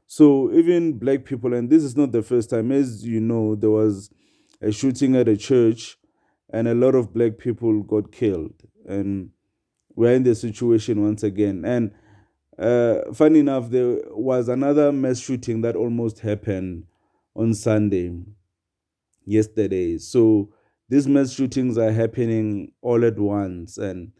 So 0.08 0.52
even 0.52 0.98
black 0.98 1.26
people, 1.26 1.54
and 1.54 1.70
this 1.70 1.84
is 1.84 1.96
not 1.96 2.12
the 2.12 2.22
first 2.22 2.50
time, 2.50 2.72
as 2.72 3.06
you 3.06 3.20
know, 3.20 3.56
there 3.56 3.72
was 3.72 4.10
a 4.62 4.72
shooting 4.72 5.16
at 5.16 5.28
a 5.28 5.38
church 5.38 5.98
and 6.52 6.68
a 6.68 6.76
lot 6.76 6.96
of 6.96 7.14
black 7.14 7.38
people 7.38 7.82
got 7.84 8.12
killed. 8.12 8.54
And 8.88 9.32
we're 9.96 10.14
in 10.14 10.24
the 10.24 10.36
situation 10.36 11.04
once 11.04 11.24
again. 11.24 11.64
And 11.66 11.92
uh, 12.58 13.14
funny 13.14 13.40
enough, 13.40 13.70
there 13.70 13.98
was 14.12 14.50
another 14.50 14.92
mass 14.92 15.20
shooting 15.20 15.62
that 15.62 15.76
almost 15.76 16.20
happened 16.20 16.86
on 17.36 17.54
Sunday, 17.54 18.12
yesterday. 19.26 19.98
So 19.98 20.50
these 20.90 21.08
mass 21.08 21.34
shootings 21.34 21.78
are 21.78 21.92
happening 21.92 22.72
all 22.82 23.04
at 23.04 23.18
once. 23.18 23.78
And 23.78 24.12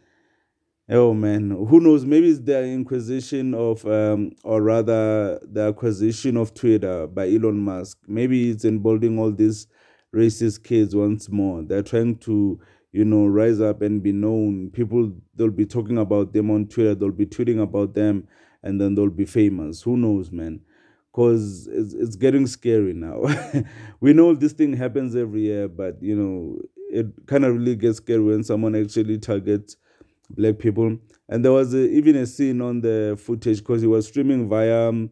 oh 0.88 1.14
man, 1.14 1.50
who 1.50 1.80
knows? 1.80 2.04
Maybe 2.04 2.30
it's 2.30 2.40
the 2.40 2.64
inquisition 2.64 3.54
of, 3.54 3.86
um, 3.86 4.32
or 4.42 4.62
rather, 4.62 5.38
the 5.42 5.68
acquisition 5.68 6.36
of 6.36 6.54
Twitter 6.54 7.06
by 7.06 7.28
Elon 7.28 7.58
Musk. 7.58 7.98
Maybe 8.08 8.50
it's 8.50 8.64
emboldening 8.64 9.18
all 9.18 9.30
these 9.30 9.66
racist 10.14 10.64
kids 10.64 10.94
once 10.94 11.28
more. 11.28 11.62
They're 11.62 11.82
trying 11.82 12.16
to, 12.18 12.60
you 12.94 13.04
know, 13.04 13.26
rise 13.26 13.60
up 13.60 13.82
and 13.82 14.00
be 14.00 14.12
known. 14.12 14.70
People, 14.70 15.12
they'll 15.34 15.50
be 15.50 15.66
talking 15.66 15.98
about 15.98 16.32
them 16.32 16.48
on 16.48 16.68
Twitter, 16.68 16.94
they'll 16.94 17.10
be 17.10 17.26
tweeting 17.26 17.60
about 17.60 17.92
them, 17.92 18.28
and 18.62 18.80
then 18.80 18.94
they'll 18.94 19.10
be 19.10 19.24
famous. 19.24 19.82
Who 19.82 19.96
knows, 19.96 20.30
man? 20.30 20.60
Because 21.10 21.66
it's, 21.72 21.92
it's 21.92 22.14
getting 22.14 22.46
scary 22.46 22.92
now. 22.92 23.24
we 24.00 24.12
know 24.12 24.32
this 24.32 24.52
thing 24.52 24.74
happens 24.74 25.16
every 25.16 25.40
year, 25.42 25.66
but, 25.66 26.00
you 26.00 26.14
know, 26.14 26.60
it 26.88 27.06
kind 27.26 27.44
of 27.44 27.56
really 27.56 27.74
gets 27.74 27.96
scary 27.96 28.22
when 28.22 28.44
someone 28.44 28.76
actually 28.76 29.18
targets 29.18 29.76
black 30.30 30.60
people. 30.60 30.96
And 31.28 31.44
there 31.44 31.52
was 31.52 31.74
a, 31.74 31.90
even 31.90 32.14
a 32.14 32.26
scene 32.26 32.60
on 32.60 32.80
the 32.80 33.18
footage 33.20 33.58
because 33.58 33.80
he 33.80 33.88
was 33.88 34.06
streaming 34.06 34.48
via 34.48 34.88
um, 34.88 35.10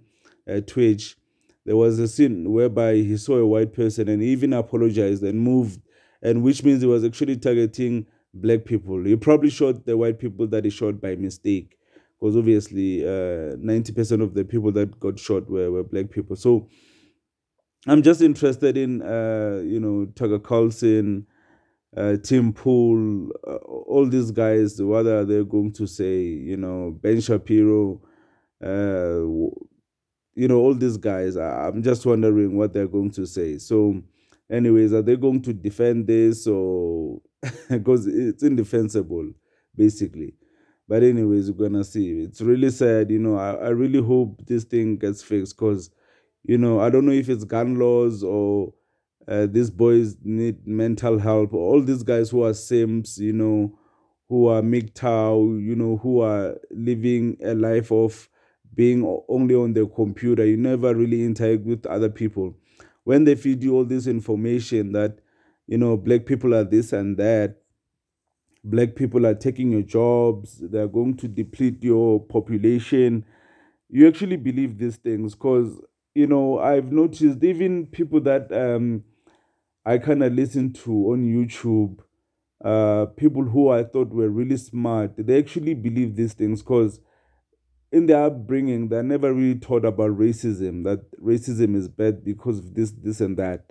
uh, 0.48 0.60
Twitch 0.60 1.16
there 1.64 1.76
was 1.76 1.98
a 1.98 2.08
scene 2.08 2.50
whereby 2.50 2.94
he 2.94 3.16
saw 3.16 3.36
a 3.36 3.46
white 3.46 3.72
person 3.72 4.08
and 4.08 4.22
even 4.22 4.52
apologized 4.52 5.22
and 5.22 5.40
moved, 5.40 5.80
and 6.22 6.42
which 6.42 6.62
means 6.64 6.82
he 6.82 6.88
was 6.88 7.04
actually 7.04 7.36
targeting 7.36 8.06
black 8.34 8.64
people. 8.64 9.02
He 9.04 9.16
probably 9.16 9.50
shot 9.50 9.84
the 9.84 9.96
white 9.96 10.18
people 10.18 10.46
that 10.48 10.64
he 10.64 10.70
shot 10.70 11.00
by 11.00 11.16
mistake, 11.16 11.76
because 12.18 12.36
obviously 12.36 13.04
uh, 13.04 13.56
90% 13.56 14.22
of 14.22 14.34
the 14.34 14.44
people 14.44 14.72
that 14.72 14.98
got 15.00 15.18
shot 15.18 15.50
were, 15.50 15.70
were 15.70 15.84
black 15.84 16.10
people. 16.10 16.36
So 16.36 16.68
I'm 17.86 18.02
just 18.02 18.22
interested 18.22 18.76
in, 18.76 19.02
uh, 19.02 19.60
you 19.64 19.80
know, 19.80 20.06
Tucker 20.14 20.38
Carlson, 20.38 21.26
uh, 21.96 22.16
Tim 22.22 22.52
Pool, 22.52 23.30
uh, 23.46 23.56
all 23.56 24.06
these 24.06 24.30
guys, 24.30 24.80
what 24.80 25.06
are 25.06 25.24
they 25.24 25.44
going 25.44 25.72
to 25.72 25.86
say? 25.86 26.22
You 26.22 26.56
know, 26.56 26.96
Ben 27.02 27.20
Shapiro, 27.20 28.00
uh, 28.64 29.26
you 30.34 30.48
know, 30.48 30.58
all 30.58 30.74
these 30.74 30.96
guys, 30.96 31.36
I'm 31.36 31.82
just 31.82 32.06
wondering 32.06 32.56
what 32.56 32.72
they're 32.72 32.86
going 32.86 33.10
to 33.10 33.26
say. 33.26 33.58
So, 33.58 34.00
anyways, 34.50 34.92
are 34.92 35.02
they 35.02 35.16
going 35.16 35.42
to 35.42 35.52
defend 35.52 36.06
this 36.06 36.46
or 36.46 37.20
because 37.70 38.06
it's 38.06 38.42
indefensible, 38.42 39.30
basically? 39.76 40.34
But, 40.88 41.02
anyways, 41.02 41.50
we're 41.50 41.68
gonna 41.68 41.84
see. 41.84 42.20
It's 42.20 42.40
really 42.40 42.70
sad, 42.70 43.10
you 43.10 43.18
know. 43.18 43.36
I, 43.36 43.52
I 43.54 43.68
really 43.70 44.02
hope 44.02 44.44
this 44.46 44.64
thing 44.64 44.96
gets 44.96 45.22
fixed 45.22 45.56
because, 45.56 45.90
you 46.44 46.58
know, 46.58 46.80
I 46.80 46.90
don't 46.90 47.06
know 47.06 47.12
if 47.12 47.28
it's 47.28 47.44
gun 47.44 47.78
laws 47.78 48.22
or 48.22 48.74
uh, 49.28 49.46
these 49.46 49.70
boys 49.70 50.16
need 50.22 50.66
mental 50.66 51.18
help. 51.18 51.54
All 51.54 51.80
these 51.80 52.02
guys 52.02 52.30
who 52.30 52.42
are 52.44 52.50
incels, 52.50 53.18
you 53.18 53.32
know, 53.32 53.78
who 54.28 54.48
are 54.48 54.60
MGTOW, 54.60 55.62
you 55.64 55.76
know, 55.76 55.96
who 55.98 56.20
are 56.20 56.56
living 56.70 57.36
a 57.42 57.54
life 57.54 57.92
of 57.92 58.28
being 58.74 59.04
only 59.28 59.54
on 59.54 59.74
the 59.74 59.86
computer, 59.86 60.44
you 60.46 60.56
never 60.56 60.94
really 60.94 61.24
interact 61.24 61.64
with 61.64 61.86
other 61.86 62.08
people. 62.08 62.56
When 63.04 63.24
they 63.24 63.34
feed 63.34 63.62
you 63.62 63.74
all 63.74 63.84
this 63.84 64.06
information 64.06 64.92
that, 64.92 65.18
you 65.66 65.78
know, 65.78 65.96
black 65.96 66.26
people 66.26 66.54
are 66.54 66.64
this 66.64 66.92
and 66.92 67.16
that, 67.16 67.56
black 68.64 68.94
people 68.94 69.26
are 69.26 69.34
taking 69.34 69.72
your 69.72 69.82
jobs, 69.82 70.58
they're 70.70 70.88
going 70.88 71.16
to 71.16 71.28
deplete 71.28 71.82
your 71.82 72.20
population, 72.20 73.24
you 73.88 74.06
actually 74.06 74.36
believe 74.36 74.78
these 74.78 74.96
things. 74.96 75.34
Because, 75.34 75.80
you 76.14 76.26
know, 76.26 76.58
I've 76.58 76.92
noticed 76.92 77.42
even 77.42 77.86
people 77.86 78.20
that 78.20 78.52
um, 78.52 79.04
I 79.84 79.98
kind 79.98 80.22
of 80.22 80.32
listen 80.32 80.72
to 80.74 80.92
on 81.12 81.24
YouTube, 81.24 81.98
uh, 82.64 83.06
people 83.16 83.42
who 83.44 83.70
I 83.70 83.82
thought 83.82 84.10
were 84.10 84.28
really 84.28 84.56
smart, 84.56 85.14
they 85.18 85.38
actually 85.38 85.74
believe 85.74 86.14
these 86.14 86.34
things 86.34 86.62
because 86.62 87.00
in 87.92 88.06
their 88.06 88.24
upbringing, 88.24 88.88
they're 88.88 89.02
never 89.02 89.32
really 89.32 89.58
taught 89.58 89.84
about 89.84 90.18
racism, 90.18 90.82
that 90.84 91.00
racism 91.20 91.76
is 91.76 91.88
bad 91.88 92.24
because 92.24 92.58
of 92.58 92.74
this, 92.74 92.90
this, 92.90 93.20
and 93.20 93.36
that. 93.36 93.66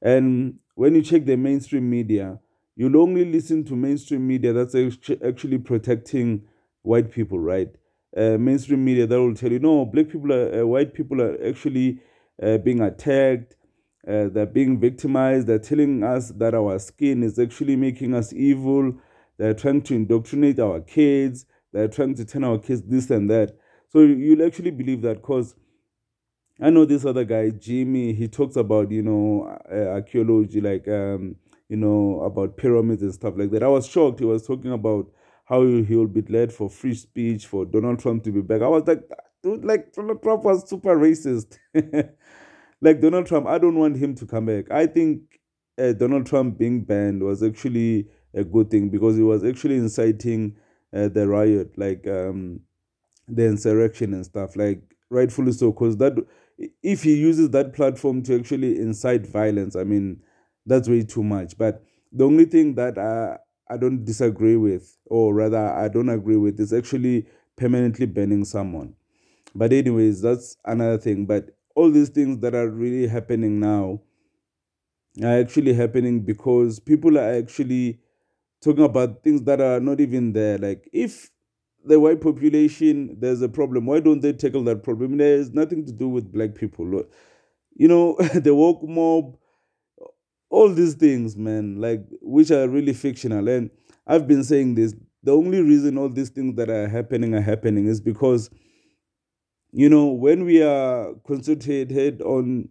And 0.00 0.58
when 0.74 0.94
you 0.94 1.02
check 1.02 1.26
the 1.26 1.36
mainstream 1.36 1.88
media, 1.88 2.40
you'll 2.76 3.00
only 3.00 3.26
listen 3.26 3.64
to 3.64 3.76
mainstream 3.76 4.26
media 4.26 4.54
that's 4.54 4.74
actually 4.74 5.58
protecting 5.58 6.44
white 6.82 7.12
people, 7.12 7.38
right? 7.38 7.68
Uh, 8.16 8.38
mainstream 8.38 8.82
media 8.82 9.06
that 9.06 9.20
will 9.20 9.34
tell 9.34 9.52
you, 9.52 9.58
no, 9.58 9.84
black 9.84 10.08
people 10.08 10.32
are, 10.32 10.62
uh, 10.62 10.66
white 10.66 10.94
people 10.94 11.20
are 11.20 11.36
actually 11.46 12.00
uh, 12.42 12.56
being 12.56 12.80
attacked, 12.80 13.54
uh, 14.08 14.28
they're 14.28 14.46
being 14.46 14.80
victimized, 14.80 15.46
they're 15.46 15.58
telling 15.58 16.02
us 16.02 16.30
that 16.30 16.54
our 16.54 16.78
skin 16.78 17.22
is 17.22 17.38
actually 17.38 17.76
making 17.76 18.14
us 18.14 18.32
evil, 18.32 18.94
they're 19.36 19.52
trying 19.52 19.82
to 19.82 19.94
indoctrinate 19.94 20.58
our 20.58 20.80
kids 20.80 21.44
they're 21.78 21.88
trying 21.88 22.14
to 22.16 22.24
turn 22.24 22.44
our 22.44 22.58
kids 22.58 22.82
this 22.82 23.10
and 23.10 23.30
that. 23.30 23.56
So 23.90 24.00
you'll 24.00 24.44
actually 24.44 24.72
believe 24.72 25.02
that 25.02 25.22
because 25.22 25.54
I 26.60 26.70
know 26.70 26.84
this 26.84 27.04
other 27.04 27.24
guy, 27.24 27.50
Jimmy, 27.50 28.12
he 28.12 28.26
talks 28.26 28.56
about, 28.56 28.90
you 28.90 29.02
know, 29.02 29.58
uh, 29.70 29.94
archaeology, 29.94 30.60
like, 30.60 30.88
um, 30.88 31.36
you 31.68 31.76
know, 31.76 32.22
about 32.22 32.56
pyramids 32.56 33.02
and 33.02 33.14
stuff 33.14 33.34
like 33.36 33.50
that. 33.52 33.62
I 33.62 33.68
was 33.68 33.86
shocked. 33.86 34.18
He 34.18 34.24
was 34.24 34.46
talking 34.46 34.72
about 34.72 35.06
how 35.44 35.64
he 35.64 35.94
will 35.94 36.08
be 36.08 36.22
led 36.22 36.52
for 36.52 36.68
free 36.68 36.94
speech, 36.94 37.46
for 37.46 37.64
Donald 37.64 38.00
Trump 38.00 38.24
to 38.24 38.32
be 38.32 38.42
back. 38.42 38.60
I 38.60 38.68
was 38.68 38.86
like, 38.86 39.08
dude, 39.42 39.64
like, 39.64 39.92
Donald 39.92 40.22
Trump 40.22 40.44
was 40.44 40.68
super 40.68 40.96
racist. 40.98 41.58
like, 42.80 43.00
Donald 43.00 43.26
Trump, 43.26 43.46
I 43.46 43.58
don't 43.58 43.78
want 43.78 43.96
him 43.96 44.16
to 44.16 44.26
come 44.26 44.46
back. 44.46 44.70
I 44.70 44.86
think 44.86 45.40
uh, 45.80 45.92
Donald 45.92 46.26
Trump 46.26 46.58
being 46.58 46.82
banned 46.82 47.22
was 47.22 47.42
actually 47.42 48.08
a 48.34 48.42
good 48.42 48.70
thing 48.70 48.88
because 48.88 49.16
he 49.16 49.22
was 49.22 49.44
actually 49.44 49.76
inciting 49.76 50.56
uh, 50.94 51.08
the 51.08 51.26
riot, 51.28 51.76
like 51.78 52.06
um, 52.06 52.60
the 53.28 53.46
insurrection 53.46 54.14
and 54.14 54.24
stuff, 54.24 54.56
like 54.56 54.82
rightfully 55.10 55.52
so, 55.52 55.72
because 55.72 55.96
that 55.98 56.14
if 56.82 57.02
he 57.02 57.16
uses 57.16 57.50
that 57.50 57.72
platform 57.74 58.22
to 58.24 58.38
actually 58.38 58.78
incite 58.78 59.26
violence, 59.26 59.76
I 59.76 59.84
mean, 59.84 60.22
that's 60.66 60.88
way 60.88 61.02
too 61.04 61.22
much. 61.22 61.56
But 61.56 61.82
the 62.12 62.24
only 62.24 62.44
thing 62.44 62.74
that 62.76 62.98
I 62.98 63.38
I 63.70 63.76
don't 63.76 64.04
disagree 64.04 64.56
with, 64.56 64.96
or 65.06 65.34
rather 65.34 65.58
I 65.58 65.88
don't 65.88 66.08
agree 66.08 66.36
with, 66.36 66.58
is 66.60 66.72
actually 66.72 67.26
permanently 67.56 68.06
banning 68.06 68.44
someone. 68.44 68.94
But 69.54 69.72
anyways, 69.72 70.22
that's 70.22 70.56
another 70.64 70.98
thing. 70.98 71.26
But 71.26 71.56
all 71.74 71.90
these 71.90 72.10
things 72.10 72.40
that 72.40 72.54
are 72.54 72.68
really 72.68 73.08
happening 73.08 73.60
now 73.60 74.02
are 75.22 75.38
actually 75.40 75.72
happening 75.74 76.20
because 76.20 76.78
people 76.78 77.18
are 77.18 77.32
actually 77.34 77.98
talking 78.62 78.84
about 78.84 79.22
things 79.22 79.42
that 79.42 79.60
are 79.60 79.80
not 79.80 80.00
even 80.00 80.32
there. 80.32 80.58
Like 80.58 80.88
if 80.92 81.30
the 81.84 81.98
white 82.00 82.20
population 82.20 83.16
there's 83.20 83.42
a 83.42 83.48
problem, 83.48 83.86
why 83.86 84.00
don't 84.00 84.20
they 84.20 84.32
tackle 84.32 84.64
that 84.64 84.82
problem? 84.82 85.16
There's 85.18 85.52
nothing 85.52 85.84
to 85.86 85.92
do 85.92 86.08
with 86.08 86.32
black 86.32 86.54
people. 86.54 87.04
You 87.74 87.88
know, 87.88 88.16
the 88.34 88.54
woke 88.54 88.82
mob, 88.82 89.36
all 90.50 90.72
these 90.72 90.94
things, 90.94 91.36
man, 91.36 91.80
like 91.80 92.02
which 92.22 92.50
are 92.50 92.68
really 92.68 92.92
fictional. 92.92 93.48
And 93.48 93.70
I've 94.06 94.26
been 94.26 94.44
saying 94.44 94.74
this. 94.74 94.94
The 95.22 95.32
only 95.32 95.60
reason 95.60 95.98
all 95.98 96.08
these 96.08 96.30
things 96.30 96.54
that 96.56 96.70
are 96.70 96.88
happening 96.88 97.34
are 97.34 97.40
happening 97.40 97.86
is 97.86 98.00
because, 98.00 98.50
you 99.72 99.88
know, 99.88 100.06
when 100.06 100.44
we 100.44 100.62
are 100.62 101.14
concentrated 101.26 102.22
on, 102.22 102.68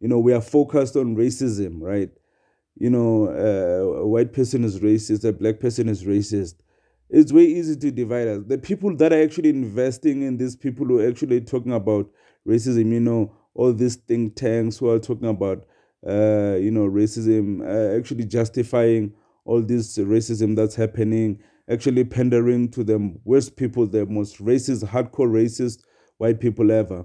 you 0.00 0.08
know, 0.08 0.18
we 0.18 0.32
are 0.32 0.40
focused 0.40 0.96
on 0.96 1.16
racism, 1.16 1.80
right? 1.80 2.10
You 2.78 2.90
know, 2.90 3.26
uh, 3.26 4.00
a 4.00 4.06
white 4.06 4.32
person 4.32 4.64
is 4.64 4.80
racist, 4.80 5.24
a 5.24 5.32
black 5.32 5.60
person 5.60 5.88
is 5.88 6.04
racist. 6.04 6.54
It's 7.10 7.32
way 7.32 7.44
easy 7.44 7.76
to 7.76 7.90
divide 7.90 8.28
us. 8.28 8.42
The 8.46 8.58
people 8.58 8.96
that 8.96 9.12
are 9.12 9.22
actually 9.22 9.50
investing 9.50 10.22
in 10.22 10.36
these 10.36 10.56
people 10.56 10.86
who 10.86 11.00
are 11.00 11.08
actually 11.08 11.40
talking 11.40 11.72
about 11.72 12.08
racism, 12.46 12.92
you 12.92 13.00
know, 13.00 13.34
all 13.54 13.72
these 13.72 13.96
think 13.96 14.36
tanks 14.36 14.78
who 14.78 14.88
are 14.88 14.98
talking 14.98 15.28
about 15.28 15.66
uh, 16.06 16.56
you 16.58 16.70
know, 16.70 16.88
racism, 16.88 17.60
uh, 17.62 17.98
actually 17.98 18.24
justifying 18.24 19.12
all 19.44 19.60
this 19.60 19.98
racism 19.98 20.56
that's 20.56 20.74
happening, 20.74 21.38
actually 21.68 22.04
pandering 22.04 22.70
to 22.70 22.84
the 22.84 23.14
worst 23.24 23.56
people, 23.56 23.86
the 23.86 24.06
most 24.06 24.38
racist, 24.38 24.84
hardcore 24.84 25.30
racist 25.30 25.82
white 26.18 26.40
people 26.40 26.70
ever. 26.70 27.04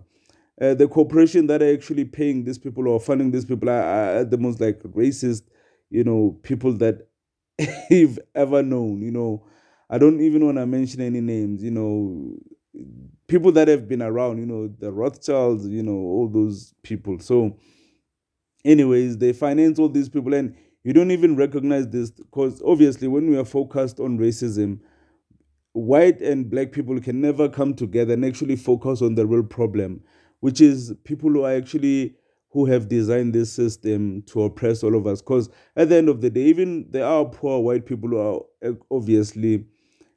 Uh, 0.61 0.73
the 0.73 0.87
corporation 0.87 1.47
that 1.47 1.61
are 1.61 1.73
actually 1.73 2.05
paying 2.05 2.45
these 2.45 2.57
people 2.57 2.87
or 2.87 2.99
funding 2.99 3.31
these 3.31 3.45
people 3.45 3.69
are, 3.69 4.19
are 4.19 4.23
the 4.23 4.37
most 4.37 4.61
like 4.61 4.79
racist, 4.83 5.43
you 5.89 6.03
know, 6.03 6.37
people 6.43 6.73
that 6.73 7.07
you've 7.89 8.19
ever 8.33 8.63
known. 8.63 9.01
You 9.01 9.11
know, 9.11 9.45
I 9.89 9.97
don't 9.97 10.21
even 10.21 10.45
want 10.45 10.57
to 10.57 10.65
mention 10.65 11.01
any 11.01 11.21
names. 11.21 11.63
You 11.63 11.71
know, 11.71 12.37
people 13.27 13.51
that 13.53 13.67
have 13.67 13.87
been 13.87 14.01
around. 14.01 14.39
You 14.39 14.45
know, 14.45 14.67
the 14.67 14.91
Rothschilds. 14.91 15.67
You 15.67 15.83
know, 15.83 15.93
all 15.93 16.27
those 16.27 16.73
people. 16.83 17.19
So 17.19 17.57
anyways 18.65 19.19
they 19.19 19.31
finance 19.31 19.79
all 19.79 19.87
these 19.87 20.09
people 20.09 20.33
and 20.33 20.55
you 20.83 20.91
don't 20.91 21.11
even 21.11 21.35
recognize 21.35 21.87
this 21.89 22.11
because 22.11 22.61
obviously 22.65 23.07
when 23.07 23.29
we 23.29 23.37
are 23.37 23.45
focused 23.45 23.99
on 23.99 24.17
racism 24.17 24.79
white 25.73 26.19
and 26.21 26.49
black 26.49 26.71
people 26.71 26.99
can 26.99 27.21
never 27.21 27.47
come 27.47 27.73
together 27.73 28.13
and 28.13 28.25
actually 28.25 28.55
focus 28.55 29.01
on 29.01 29.15
the 29.15 29.25
real 29.25 29.43
problem 29.43 30.01
which 30.39 30.59
is 30.59 30.93
people 31.03 31.29
who 31.29 31.43
are 31.43 31.53
actually 31.53 32.15
who 32.55 32.65
have 32.65 32.87
designed 32.87 33.33
this 33.33 33.51
system 33.51 34.21
to 34.21 34.43
oppress 34.43 34.81
all 34.81 34.95
of 34.95 35.05
us. 35.05 35.21
Because 35.21 35.49
at 35.75 35.89
the 35.89 35.97
end 35.97 36.07
of 36.07 36.21
the 36.21 36.29
day 36.29 36.43
even 36.43 36.85
there 36.89 37.05
are 37.05 37.25
poor 37.25 37.59
white 37.59 37.85
people 37.85 38.09
who 38.09 38.17
are 38.17 38.39
eh, 38.61 38.73
obviously 38.89 39.65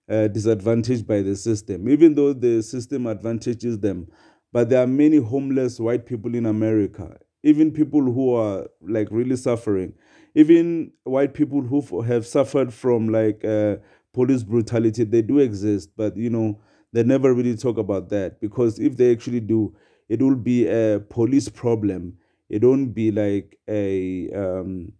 uh, 0.08 0.28
disadvantaged 0.28 1.04
by 1.04 1.20
the 1.20 1.34
system 1.34 1.88
even 1.88 2.14
though 2.14 2.32
the 2.32 2.62
system 2.62 3.08
advantages 3.08 3.80
them. 3.80 4.06
But 4.52 4.68
there 4.68 4.80
are 4.80 4.86
many 4.86 5.16
homeless 5.16 5.80
white 5.80 6.06
people 6.06 6.36
in 6.36 6.46
america 6.46 7.18
even 7.42 7.72
people 7.72 8.02
who 8.02 8.34
are 8.34 8.66
like 8.82 9.08
really 9.10 9.36
suffering. 9.36 9.92
Even 10.34 10.92
white 11.04 11.34
people 11.34 11.62
who 11.62 12.02
have 12.02 12.26
suffered 12.26 12.72
from 12.72 13.08
like 13.08 13.44
uh, 13.44 13.76
police 14.12 14.42
brutality 14.42 15.04
they 15.04 15.22
do 15.22 15.38
exist 15.38 15.90
but 15.96 16.16
you 16.16 16.30
know 16.30 16.60
they 16.92 17.02
never 17.02 17.34
really 17.34 17.56
talk 17.56 17.78
about 17.78 18.10
that. 18.10 18.40
Because 18.40 18.78
if 18.78 18.96
they 18.96 19.10
actually 19.10 19.40
do 19.40 19.74
it 20.08 20.22
will 20.22 20.36
be 20.36 20.68
a 20.68 21.00
police 21.00 21.48
problem 21.48 22.16
it 22.48 22.64
won't 22.64 22.94
be 22.94 23.10
like 23.10 23.58
a 23.68 24.30
um, 24.32 24.92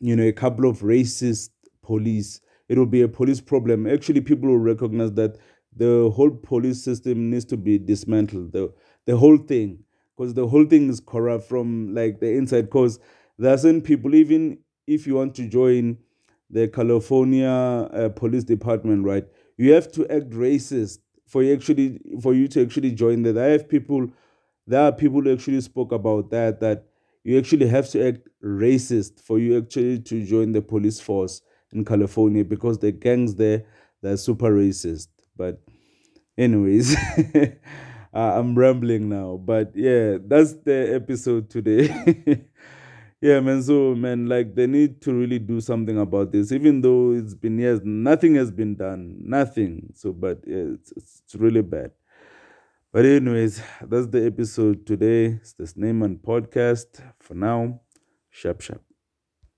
you 0.00 0.14
know 0.16 0.24
a 0.24 0.32
couple 0.32 0.68
of 0.68 0.80
racist 0.80 1.50
police 1.82 2.40
it 2.68 2.76
will 2.76 2.86
be 2.86 3.02
a 3.02 3.08
police 3.08 3.40
problem 3.40 3.86
actually 3.86 4.20
people 4.20 4.48
will 4.48 4.58
recognize 4.58 5.12
that 5.12 5.36
the 5.76 6.10
whole 6.14 6.30
police 6.30 6.82
system 6.82 7.30
needs 7.30 7.44
to 7.44 7.56
be 7.56 7.78
dismantled 7.78 8.52
the 8.52 8.72
the 9.06 9.16
whole 9.16 9.38
thing 9.38 9.78
because 10.18 10.34
the 10.34 10.46
whole 10.46 10.64
thing 10.64 10.88
is 10.90 11.00
corrupt 11.00 11.44
from 11.48 11.94
like 11.94 12.18
the 12.20 12.30
inside. 12.30 12.62
Because 12.62 12.98
there 13.38 13.54
are 13.54 13.58
certain 13.58 13.80
people, 13.80 14.14
even 14.14 14.58
if 14.86 15.06
you 15.06 15.14
want 15.14 15.34
to 15.36 15.46
join 15.48 15.96
the 16.50 16.66
California 16.66 17.48
uh, 17.48 18.08
Police 18.08 18.44
Department, 18.44 19.04
right, 19.04 19.24
you 19.56 19.72
have 19.72 19.90
to 19.92 20.06
act 20.12 20.30
racist 20.30 20.98
for 21.26 21.42
you 21.42 21.54
actually 21.54 22.00
for 22.20 22.34
you 22.34 22.48
to 22.48 22.62
actually 22.62 22.90
join 22.90 23.22
that. 23.22 23.38
I 23.38 23.46
have 23.46 23.68
people, 23.68 24.10
there 24.68 24.82
are 24.82 24.92
people 24.92 25.22
who 25.22 25.32
actually 25.32 25.60
spoke 25.60 25.92
about 25.92 26.30
that 26.30 26.60
that 26.60 26.84
you 27.24 27.38
actually 27.38 27.66
have 27.66 27.88
to 27.90 28.08
act 28.08 28.28
racist 28.44 29.20
for 29.20 29.38
you 29.38 29.58
actually 29.58 29.98
to 30.00 30.24
join 30.24 30.52
the 30.52 30.62
police 30.62 31.00
force 31.00 31.42
in 31.72 31.84
California 31.84 32.44
because 32.44 32.78
the 32.78 32.92
gangs 32.92 33.34
there 33.34 33.64
they're 34.02 34.16
super 34.16 34.50
racist. 34.50 35.08
But 35.36 35.60
anyways. 36.36 36.96
uh, 38.14 38.38
I'm 38.38 38.58
rambling 38.58 39.08
now, 39.08 39.36
but 39.36 39.72
yeah, 39.74 40.18
that's 40.20 40.54
the 40.54 40.94
episode 40.94 41.50
today. 41.50 41.88
yeah, 43.20 43.40
man. 43.40 43.62
So, 43.62 43.94
man, 43.94 44.26
like 44.26 44.54
they 44.54 44.66
need 44.66 45.00
to 45.02 45.12
really 45.12 45.38
do 45.38 45.60
something 45.60 45.98
about 45.98 46.32
this, 46.32 46.52
even 46.52 46.80
though 46.80 47.12
it's 47.12 47.34
been 47.34 47.58
years, 47.58 47.80
nothing 47.84 48.34
has 48.36 48.50
been 48.50 48.76
done, 48.76 49.16
nothing. 49.20 49.92
So, 49.94 50.12
but 50.12 50.40
yeah, 50.46 50.74
it's, 50.74 50.92
it's 50.92 51.34
really 51.34 51.62
bad. 51.62 51.90
But 52.92 53.04
anyways, 53.04 53.62
that's 53.82 54.06
the 54.06 54.24
episode 54.26 54.86
today. 54.86 55.26
It's 55.40 55.52
the 55.52 55.64
Snayman 55.64 56.20
podcast. 56.20 57.02
For 57.20 57.34
now, 57.34 57.80
sharp 58.30 58.60
sharp. 58.62 58.87